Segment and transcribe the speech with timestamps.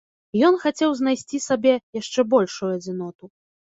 [0.47, 3.35] Ён хацеў знайсці сабе яшчэ большую адзіноту.